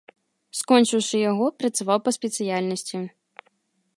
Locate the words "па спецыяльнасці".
2.07-2.97